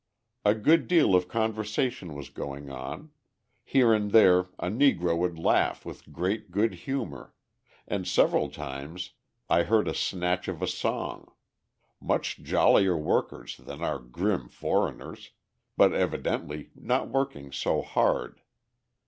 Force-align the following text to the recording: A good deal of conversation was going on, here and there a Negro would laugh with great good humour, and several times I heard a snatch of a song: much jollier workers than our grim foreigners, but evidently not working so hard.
A 0.43 0.55
good 0.55 0.87
deal 0.87 1.13
of 1.13 1.27
conversation 1.27 2.15
was 2.15 2.31
going 2.31 2.71
on, 2.71 3.11
here 3.63 3.93
and 3.93 4.09
there 4.09 4.47
a 4.57 4.65
Negro 4.67 5.15
would 5.15 5.37
laugh 5.37 5.85
with 5.85 6.11
great 6.11 6.49
good 6.49 6.73
humour, 6.73 7.35
and 7.87 8.07
several 8.07 8.49
times 8.49 9.11
I 9.47 9.61
heard 9.61 9.87
a 9.87 9.93
snatch 9.93 10.47
of 10.47 10.59
a 10.63 10.67
song: 10.67 11.31
much 12.01 12.39
jollier 12.41 12.97
workers 12.97 13.57
than 13.57 13.83
our 13.83 13.99
grim 13.99 14.49
foreigners, 14.49 15.33
but 15.77 15.93
evidently 15.93 16.71
not 16.73 17.07
working 17.09 17.51
so 17.51 17.83
hard. 17.83 18.41